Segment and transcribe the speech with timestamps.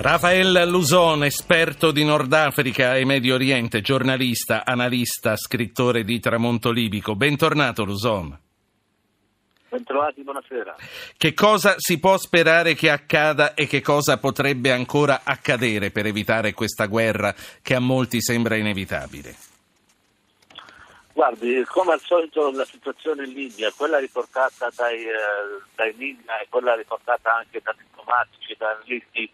[0.00, 7.16] Rafael Luson, esperto di Nord Africa e Medio Oriente, giornalista, analista, scrittore di Tramonto Libico.
[7.16, 8.38] Bentornato Luson.
[9.68, 10.76] Bentrovati, buonasera.
[11.16, 16.52] Che cosa si può sperare che accada e che cosa potrebbe ancora accadere per evitare
[16.52, 19.34] questa guerra che a molti sembra inevitabile?
[21.12, 26.46] Guardi, come al solito la situazione in Libia, quella riportata dai, eh, dai media e
[26.48, 29.28] quella riportata anche da diplomatici, da analisti,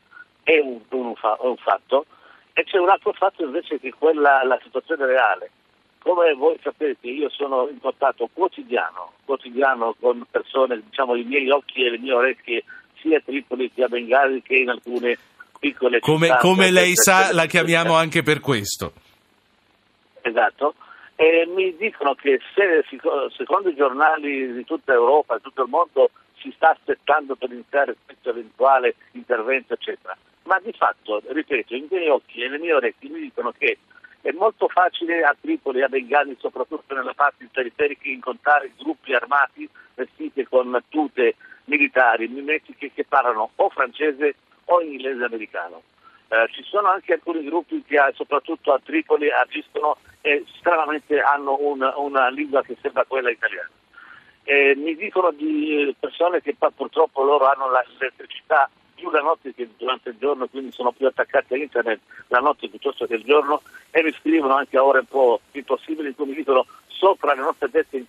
[0.45, 2.07] è un, un, un, fatto
[2.53, 5.51] e c'è un altro fatto invece che quella, la situazione reale.
[5.99, 11.85] Come voi sapete io sono in contatto quotidiano, quotidiano con persone, diciamo i miei occhi
[11.85, 12.63] e le mie orecchie
[13.01, 15.19] sia a Tripoli che a Bengasi che in alcune
[15.59, 16.39] piccole come, città.
[16.39, 18.93] Come lei sa la chiamiamo anche per questo.
[20.21, 20.75] Esatto.
[21.17, 22.85] E mi dicono che se,
[23.35, 27.97] secondo i giornali di tutta Europa, di tutto il mondo, si sta aspettando per iniziare
[28.05, 33.11] questo eventuale intervento, eccetera ma di fatto, ripeto, i miei occhi e le mie orecchie
[33.11, 33.79] mi dicono che
[34.21, 40.45] è molto facile a Tripoli, a Bengasi, soprattutto nella parte periferica, incontrare gruppi armati vestiti
[40.45, 42.33] con tute militari,
[42.79, 44.37] che, che parlano o francese
[44.67, 45.83] o inglese americano.
[46.29, 51.97] Eh, ci sono anche alcuni gruppi che soprattutto a Tripoli agiscono e stranamente hanno una,
[51.99, 53.69] una lingua che sembra quella italiana.
[54.45, 58.71] Eh, mi dicono di persone che purtroppo loro hanno l'elettricità
[59.05, 62.69] più la notte che durante il giorno, quindi sono più attaccati a internet la notte
[62.69, 63.61] piuttosto che il giorno
[63.91, 67.43] e mi scrivono anche a ore un po' impossibili in cui mi dicono sopra le
[67.43, 68.07] nostre teste,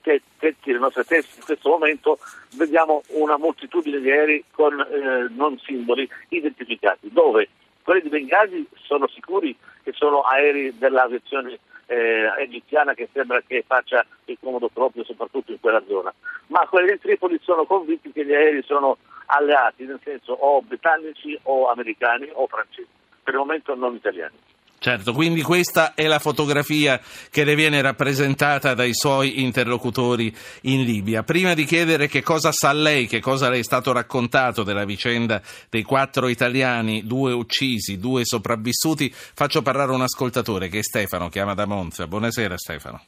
[0.00, 2.18] te, tetti, le nostre teste in questo momento
[2.54, 7.48] vediamo una moltitudine di aerei con eh, non simboli identificati, dove?
[7.82, 14.04] Quelli di Bengasi sono sicuri che sono aerei dell'aviazione eh, egiziana che sembra che faccia
[14.26, 16.12] il comodo proprio soprattutto in quella zona,
[16.48, 21.38] ma quelli di Tripoli sono convinti che gli aerei sono alleati, nel senso o britannici
[21.44, 22.88] o americani o francesi,
[23.22, 24.36] per il momento non italiani.
[24.80, 27.00] Certo, quindi questa è la fotografia
[27.32, 30.32] che le viene rappresentata dai suoi interlocutori
[30.62, 31.24] in Libia.
[31.24, 35.42] Prima di chiedere che cosa sa lei, che cosa le è stato raccontato della vicenda
[35.68, 41.54] dei quattro italiani, due uccisi, due sopravvissuti, faccio parlare un ascoltatore che è Stefano, chiama
[41.54, 42.06] da Monza.
[42.06, 43.02] Buonasera Stefano.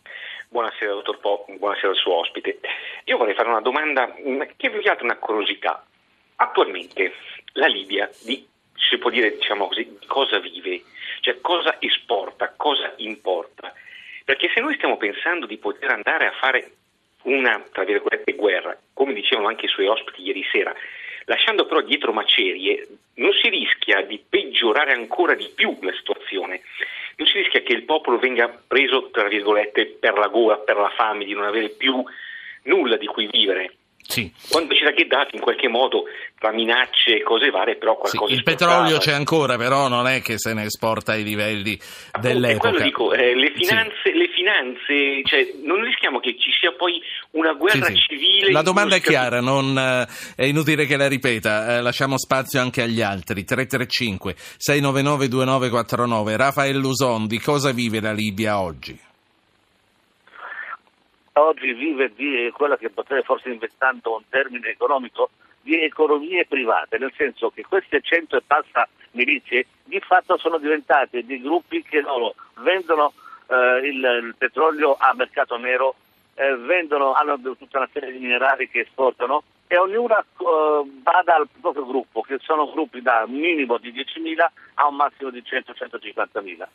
[0.48, 2.58] Buonasera dottor Po, buonasera al suo ospite.
[3.04, 5.84] Io vorrei fare una domanda che è più una curiosità.
[6.34, 7.12] Attualmente
[7.52, 8.44] la Libia, di,
[8.74, 10.82] si può dire diciamo così, cosa vive?
[11.20, 13.72] Cioè cosa esporta, cosa importa?
[14.24, 16.72] Perché se noi stiamo pensando di poter andare a fare
[17.22, 20.74] una, tra virgolette, guerra, come dicevano anche i suoi ospiti ieri sera,
[21.24, 26.62] lasciando però dietro macerie, non si rischia di peggiorare ancora di più la situazione.
[27.16, 30.90] Non si rischia che il popolo venga preso, tra virgolette, per la gola, per la
[30.90, 32.02] fame, di non avere più
[32.62, 33.74] nulla di cui vivere.
[34.10, 34.32] Sì.
[34.50, 36.04] Quando c'era Gheddafi in qualche modo
[36.40, 40.22] tra minacce e cose varie però qualcosa sì, il petrolio c'è ancora però non è
[40.22, 41.78] che se ne esporta ai livelli
[42.18, 44.12] dell'epoca dico, eh, le finanze, sì.
[44.14, 46.98] le finanze cioè, non rischiamo che ci sia poi
[47.32, 51.76] una guerra sì, civile la domanda è chiara non, eh, è inutile che la ripeta
[51.76, 58.12] eh, lasciamo spazio anche agli altri 335 699 2949 Rafael Luson di cosa vive la
[58.12, 59.08] Libia oggi?
[61.34, 65.30] Oggi vive di quella che potrei forse inventando un termine economico
[65.62, 71.24] di economie private, nel senso che queste cento e passa milizie di fatto sono diventate
[71.24, 73.12] dei gruppi che loro vendono
[73.48, 75.94] eh, il, il, petrolio a mercato nero,
[76.34, 81.48] eh, vendono, hanno tutta una serie di minerali che esportano e ognuna eh, bada al
[81.60, 86.66] proprio gruppo, che sono gruppi da minimo di 10.000 a un massimo di 100-150.000.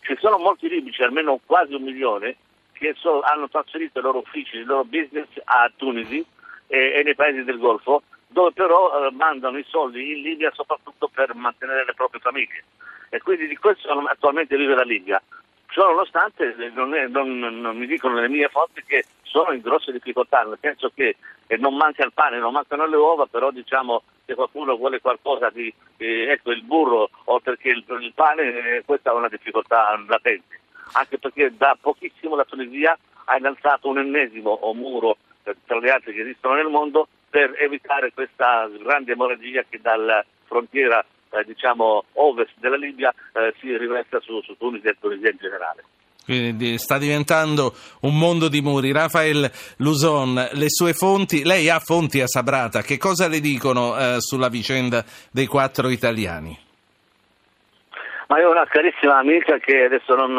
[0.00, 2.36] Ci sono molti libici, almeno quasi un milione,
[2.74, 6.24] che so, hanno trasferito i loro uffici, il loro business a Tunisi
[6.66, 11.08] e, e nei paesi del Golfo, dove però eh, mandano i soldi in Libia soprattutto
[11.08, 12.64] per mantenere le proprie famiglie.
[13.08, 15.22] E quindi di questo attualmente vive la Libia.
[15.68, 19.92] Ciò nonostante non, è, non, non, mi dicono le mie fonti che sono in grosse
[19.92, 24.02] difficoltà, nel senso che eh, non manca il pane, non mancano le uova, però diciamo
[24.24, 28.82] se qualcuno vuole qualcosa di, eh, ecco il burro oltre che il, il pane, eh,
[28.84, 30.60] questa è una difficoltà latente
[30.92, 31.76] anche perché da
[32.24, 35.16] pochissimo la Tunisia ha innalzato un ennesimo muro
[35.66, 41.04] tra le altre che esistono nel mondo per evitare questa grande emorragia che dalla frontiera
[41.30, 45.84] eh, diciamo, ovest della Libia eh, si riversa su, su Tunisia e Tunisia in generale.
[46.24, 48.92] Quindi sta diventando un mondo di muri.
[48.92, 54.20] Rafael Luson, le sue fonti, lei ha fonti a Sabrata, che cosa le dicono eh,
[54.20, 56.58] sulla vicenda dei quattro italiani?
[58.28, 60.38] Ma io ho una carissima amica che adesso non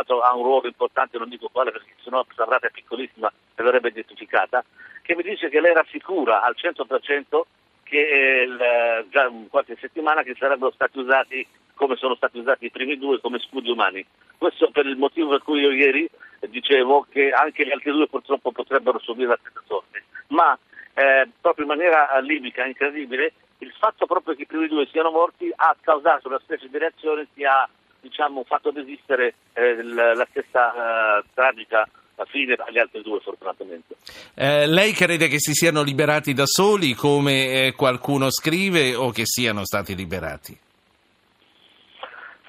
[0.00, 3.88] eh, ha un ruolo importante, non dico quale perché sennò saprà è piccolissima e verrebbe
[3.88, 4.64] identificata,
[5.02, 7.40] che mi dice che lei era sicura al 100%
[7.82, 12.96] che eh, già qualche settimana che sarebbero stati usati come sono stati usati i primi
[12.96, 14.04] due come scudi umani.
[14.38, 16.08] Questo per il motivo per cui io ieri
[16.48, 20.04] dicevo che anche gli altri due purtroppo potrebbero subire la stessa sorte.
[20.28, 20.58] Ma
[20.94, 25.52] eh, proprio in maniera libica, incredibile, il fatto proprio che i primi due siano morti
[25.54, 27.68] ha causato una specie di reazione che ha
[28.12, 31.88] diciamo, fatto desistere eh, la stessa eh, tragica
[32.26, 33.96] fine agli altri due fortunatamente.
[34.34, 39.24] Eh, lei crede che si siano liberati da soli come eh, qualcuno scrive o che
[39.24, 40.56] siano stati liberati?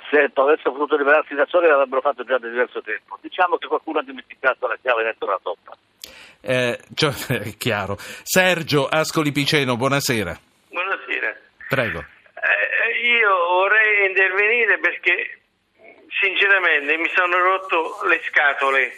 [0.09, 3.17] Se avessero potuto liberarsi da soli l'avrebbero fatto già da diverso tempo.
[3.19, 5.75] Diciamo che qualcuno ha dimenticato la chiave dentro la toppa.
[6.41, 7.97] Eh, cioè, è chiaro.
[7.97, 10.37] Sergio Ascoli Piceno, buonasera.
[10.69, 11.35] Buonasera.
[11.67, 11.99] Prego.
[11.99, 15.39] Eh, io vorrei intervenire perché
[16.19, 18.93] sinceramente mi sono rotto le scatole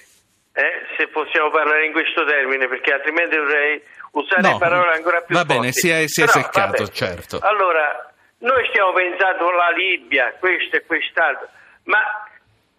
[0.54, 3.82] eh, se possiamo parlare in questo termine, perché altrimenti dovrei
[4.12, 5.54] usare no, parole ancora più va forti.
[5.54, 6.92] Va bene, si è, si è Però, seccato, vabbè.
[6.92, 7.40] certo.
[7.42, 11.50] Allora, noi stiamo pensando alla Libia, questo e quest'altro,
[11.84, 12.00] ma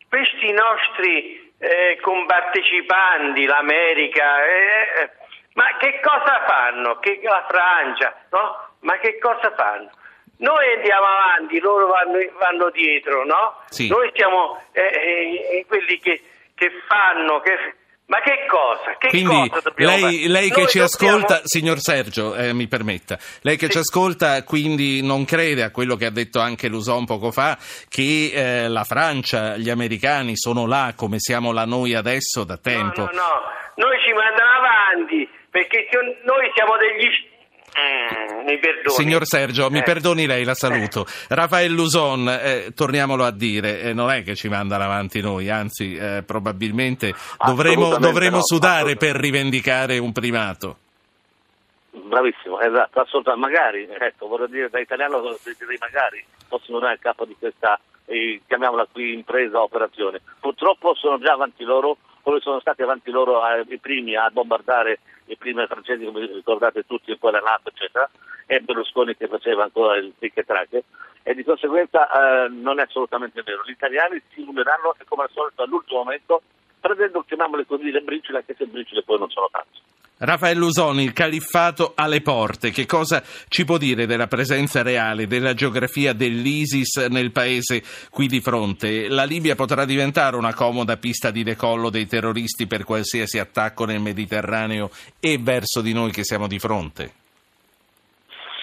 [0.08, 5.10] questi nostri eh, compartecipanti, l'America, eh, eh,
[5.52, 6.98] ma che cosa fanno?
[6.98, 8.74] Che, la Francia, no?
[8.80, 9.90] Ma che cosa fanno?
[10.38, 13.60] Noi andiamo avanti, loro vanno, vanno dietro, no?
[13.68, 13.88] Sì.
[13.88, 16.20] Noi siamo eh, quelli che
[16.56, 17.52] che fanno, che...
[18.06, 18.96] ma che cosa?
[18.96, 21.16] Che Quindi cosa lei, lei che Noi ci dobbiamo...
[21.16, 23.72] ascolta, signor Sergio, eh, mi permetta, lei che Sì.
[23.72, 27.58] ci ascolta quindi non crede a quello che ha detto anche Luson poco fa,
[27.90, 33.02] che eh, la Francia, gli americani sono là come siamo là noi adesso da tempo?
[33.02, 33.42] No, no, no,
[33.74, 35.88] noi ci mandiamo avanti perché
[36.24, 37.34] noi siamo degli...
[38.44, 38.58] Mi.
[38.86, 39.82] Signor Sergio, mi Eh.
[39.82, 41.04] perdoni lei, la saluto.
[41.28, 45.96] Raffaele Luson, eh, torniamolo a dire, eh, non è che ci mandano avanti noi, anzi
[45.96, 47.12] eh, probabilmente
[47.44, 50.78] dovremo, dovremo no, sudare per rivendicare un primato.
[51.90, 53.48] Bravissimo, esatto, assolutamente.
[53.48, 58.40] Magari, ecco, vorrei dire da italiano direi magari possono dare il capo di questa, eh,
[58.46, 60.20] chiamiamola qui, impresa, operazione.
[60.40, 65.00] Purtroppo sono già avanti loro, come sono stati avanti loro eh, i primi a bombardare
[65.26, 68.08] i primi francesi, come ricordate tutti, e poi la NATO, eccetera,
[68.46, 70.82] e Berlusconi che faceva ancora il tic e track,
[71.22, 73.62] e di conseguenza eh, non è assolutamente vero.
[73.64, 76.42] Gli italiani si uniranno e come al solito all'ultimo momento,
[76.80, 79.78] prendendo, chiamiamole così, le briciole, anche se briciole poi non sono tante.
[80.18, 85.52] Raffaele Lusoni, il califfato alle porte, che cosa ci può dire della presenza reale, della
[85.52, 89.10] geografia dell'ISIS nel paese qui di fronte?
[89.10, 94.00] La Libia potrà diventare una comoda pista di decollo dei terroristi per qualsiasi attacco nel
[94.00, 94.88] Mediterraneo
[95.20, 97.12] e verso di noi che siamo di fronte?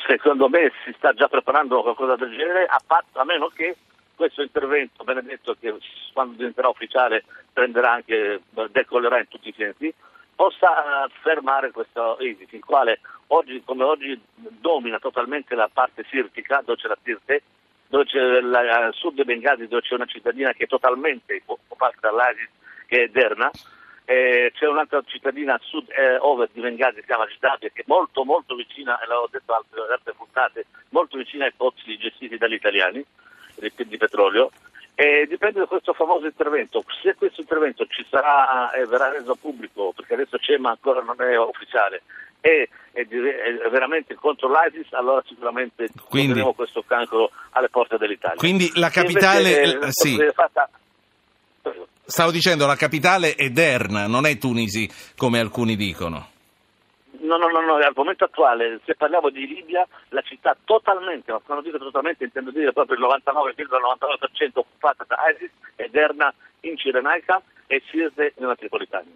[0.08, 3.76] Secondo me si sta già preparando qualcosa del genere, a, patto, a meno che
[4.16, 5.72] questo intervento, benedetto, che
[6.14, 7.24] quando diventerà ufficiale
[7.54, 8.42] prenderà anche,
[8.72, 9.94] decollerà in tutti i sensi,
[10.36, 16.80] possa fermare questo ISIS, il quale oggi come oggi domina totalmente la parte sirtica, dove
[16.80, 17.44] c'è la Sirte,
[17.88, 22.50] dove c'è a sud di Benghazi, dove c'è una cittadina che è totalmente occupata dall'ISIS,
[22.88, 23.52] che è Derna,
[24.06, 26.20] eh, c'è un'altra cittadina a sud eh,
[26.52, 30.14] di Benghazi, si chiama Cidabia, che è molto molto vicina, e l'avevo detto altre, altre
[30.14, 33.04] puntate, molto vicina ai pozzi gestiti dagli italiani
[33.56, 34.52] di, di petrolio.
[34.95, 36.84] E dipende da questo famoso intervento.
[37.01, 41.16] Se questo intervento ci sarà e verrà reso pubblico, perché adesso c'è ma ancora non
[41.19, 42.04] è ufficiale,
[42.42, 48.38] e è, è veramente contro l'ISIS, allora sicuramente Quindi- questo cancro alle porte dell'Italia.
[48.38, 50.18] Quindi la capitale- invece, eh, sì.
[50.34, 50.70] fatta-
[52.06, 56.32] Stavo dicendo, la capitale è Derna, non è Tunisi come alcuni dicono.
[57.34, 61.40] No, no, no, no, al momento attuale, se parliamo di Libia, la città totalmente, ma
[61.44, 67.42] quando dico totalmente intendo dire proprio il 99,99% occupata da ISIS è Derna in Cirenaica
[67.66, 69.13] e Sirte nella Tripolitania.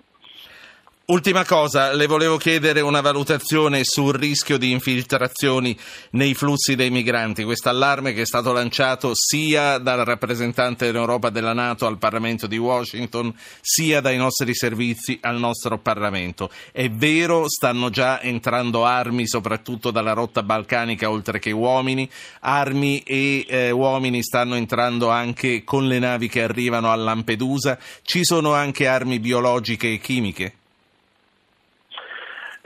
[1.09, 5.73] Ultima cosa, le volevo chiedere una valutazione sul rischio di infiltrazioni
[6.11, 7.45] nei flussi dei migranti.
[7.45, 12.57] Questo allarme che è stato lanciato sia dal rappresentante dell'Europa della Nato al Parlamento di
[12.57, 16.49] Washington, sia dai nostri servizi al nostro Parlamento.
[16.73, 22.09] È vero, stanno già entrando armi, soprattutto dalla rotta balcanica, oltre che uomini.
[22.41, 27.79] Armi e eh, uomini stanno entrando anche con le navi che arrivano a Lampedusa.
[28.01, 30.56] Ci sono anche armi biologiche e chimiche?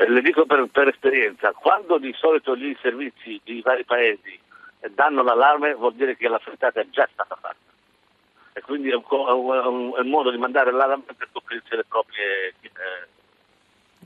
[0.01, 4.39] Eh, Le dico per, per esperienza, quando di solito gli servizi di vari paesi
[4.95, 7.55] danno l'allarme vuol dire che la frittata è già stata fatta.
[8.53, 13.07] E quindi è un, un- un- modo di mandare l'allarme per coprirsi le proprie eh,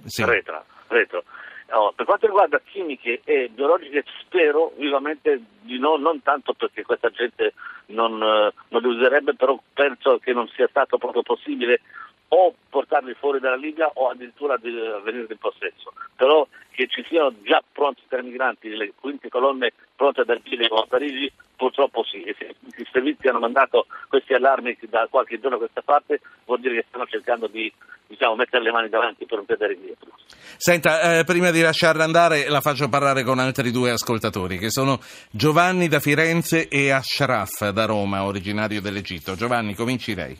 [0.06, 0.24] Sì.
[0.26, 0.64] retro.
[0.88, 1.24] retro.
[1.72, 7.10] Oh, per quanto riguarda chimiche e biologiche, spero vivamente di no, non tanto perché questa
[7.10, 7.54] gente
[7.88, 11.82] non, eh, non le userebbe, però penso che non sia stato proprio possibile
[12.28, 12.54] o
[12.96, 14.72] portarli fuori dalla Libia o addirittura di
[15.04, 15.94] venire in possesso.
[16.16, 20.66] Però che ci siano già pronti tra i migranti, le quinte colonne pronte ad agire
[20.66, 22.22] a Parigi, purtroppo sì.
[22.24, 26.60] E se i servizi hanno mandato questi allarmi da qualche giorno a questa parte, vuol
[26.60, 27.72] dire che stanno cercando di
[28.08, 30.12] diciamo, mettere le mani davanti per non perdere dietro.
[30.58, 35.00] Senta, eh, prima di lasciarla andare la faccio parlare con altri due ascoltatori che sono
[35.32, 39.36] Giovanni da Firenze e Ashraf da Roma, originario dell'Egitto.
[39.36, 40.38] Giovanni, cominci lei.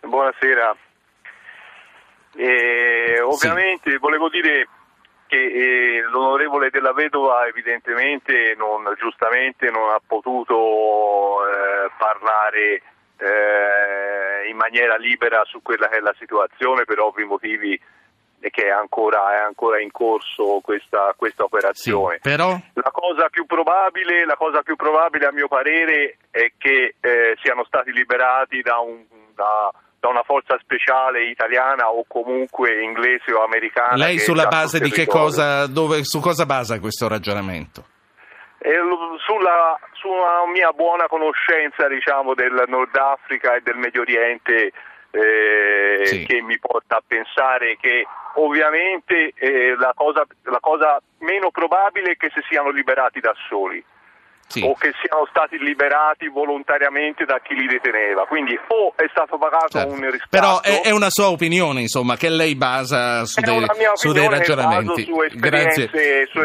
[0.00, 0.76] Buonasera.
[2.34, 3.98] Eh, ovviamente sì.
[3.98, 4.68] volevo dire
[5.26, 12.82] che eh, l'onorevole della Vedova evidentemente non, giustamente non ha potuto eh, parlare
[13.16, 17.80] eh, in maniera libera su quella che è la situazione per ovvi motivi
[18.44, 22.14] e che è ancora, è ancora, in corso questa, questa operazione.
[22.14, 22.58] Sì, però...
[22.74, 27.92] la, cosa probabile, la, cosa più probabile, a mio parere è che eh, siano stati
[27.92, 29.70] liberati da, un, da,
[30.02, 33.94] da, una forza speciale italiana o comunque inglese o americana.
[33.94, 37.84] Lei sulla base di che cosa, dove, su cosa basa questo ragionamento?
[39.24, 44.72] Sulla, su una mia buona conoscenza diciamo, del Nord Africa e del Medio Oriente
[45.10, 46.26] eh, sì.
[46.26, 48.04] che mi porta a pensare che
[48.34, 53.82] ovviamente eh, la, cosa, la cosa meno probabile è che si siano liberati da soli.
[54.46, 54.60] Sì.
[54.62, 58.26] o che siano stati liberati volontariamente da chi li deteneva.
[58.26, 59.94] Quindi o è stato pagato certo.
[59.94, 60.28] un riscatto...
[60.28, 65.10] Però è, è, una sua opinione, insomma, che lei basa su, dei, su dei, ragionamenti.
[65.36, 65.88] Grazie,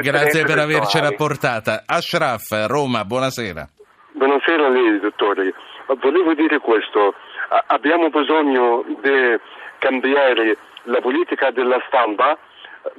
[0.02, 1.84] grazie per avercela portata.
[1.86, 3.68] Ashraf, Roma, buonasera.
[4.14, 5.54] Buonasera a lei, dottore.
[6.00, 7.14] Volevo dire questo.
[7.68, 9.38] Abbiamo bisogno di
[9.80, 12.38] cambiare la politica della stampa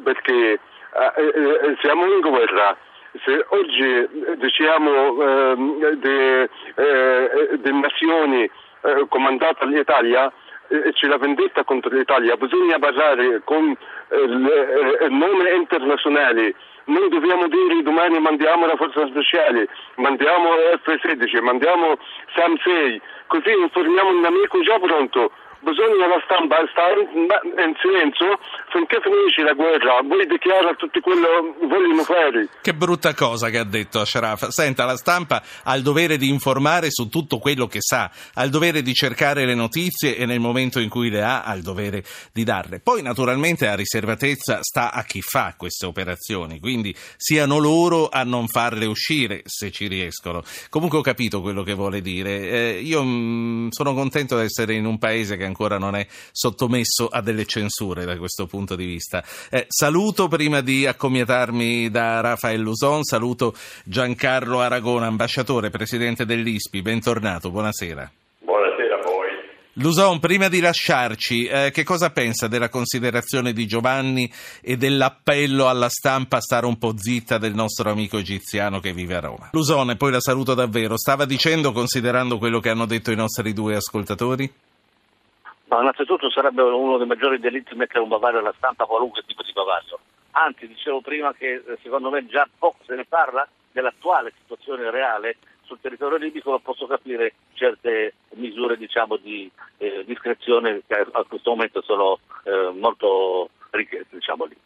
[0.03, 2.77] perché eh, eh, siamo in guerra
[3.25, 10.33] se oggi diciamo ehm, eh, de, nazioni eh, comandate dall'Italia
[10.69, 16.55] eh, c'è la vendetta contro l'Italia, bisogna parlare con eh, eh, nome internazionale.
[16.85, 20.51] Noi dobbiamo dire domani mandiamo la forza speciale, mandiamo
[20.83, 21.99] F-16, mandiamo
[22.35, 28.39] SAM-6, così informiamo il nemico già pronto bisogna la stampa stare in silenzio
[28.71, 32.49] finché finisce la guerra, voi dichiara tutti quello che vogliono fare.
[32.61, 34.49] Che brutta cosa che ha detto Ashraf.
[34.49, 38.51] Senta, la stampa ha il dovere di informare su tutto quello che sa, ha il
[38.51, 42.05] dovere di cercare le notizie e nel momento in cui le ha ha il dovere
[42.33, 42.81] di darle.
[42.81, 48.47] Poi naturalmente la riservatezza sta a chi fa queste operazioni, quindi siano loro a non
[48.47, 50.43] farle uscire se ci riescono.
[50.69, 52.49] Comunque ho capito quello che vuole dire.
[52.49, 56.07] Eh, io mh, mm, sono contento di essere in un paese che ancora non è
[56.31, 59.25] sottomesso a delle censure da questo punto di vista.
[59.51, 67.51] Eh, saluto prima di accomiatarmi da Rafael Luson, saluto Giancarlo Aragona, ambasciatore, presidente dell'ISPI, bentornato,
[67.51, 68.13] buonasera.
[69.81, 74.29] Luson, prima di lasciarci, eh, che cosa pensa della considerazione di Giovanni
[74.61, 79.15] e dell'appello alla stampa a stare un po' zitta del nostro amico egiziano che vive
[79.15, 79.51] a Roma?
[79.53, 83.53] Luson, e poi la saluto davvero, stava dicendo, considerando quello che hanno detto i nostri
[83.53, 84.53] due ascoltatori?
[85.69, 89.53] Ma innanzitutto sarebbe uno dei maggiori delitti mettere un bavaglio alla stampa, qualunque tipo di
[89.53, 90.01] bavaglio.
[90.33, 95.37] Anzi, dicevo prima che eh, secondo me già poco se ne parla dell'attuale situazione reale
[95.65, 101.51] sul territorio libico, ma posso capire certe misure diciamo, di eh, discrezione che a questo
[101.51, 104.17] momento sono eh, molto richieste.
[104.17, 104.57] Diciamo, lì.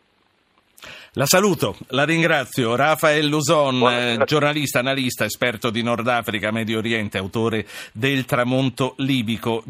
[1.13, 2.75] La saluto, la ringrazio.
[2.75, 9.63] Rafael Luson, eh, giornalista, analista, esperto di Nord Africa, Medio Oriente, autore del Tramonto libico.